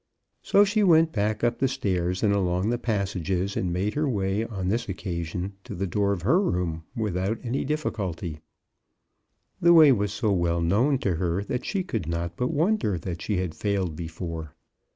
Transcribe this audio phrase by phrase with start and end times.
[0.41, 4.43] So she went back up the stairs and along the passages, and made her way
[4.43, 8.39] on this occasion to the door of her room without any difficulty.
[9.61, 12.97] The way was so well known to her that she could not but won der
[12.97, 14.55] that she had failed before.